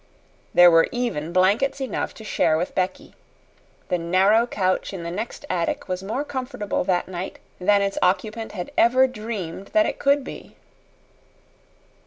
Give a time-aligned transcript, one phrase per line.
[0.55, 3.13] There were even blankets enough to share with Becky.
[3.89, 8.53] The narrow couch in the next attic was more comfortable that night than its occupant
[8.53, 10.55] had ever dreamed that it could be.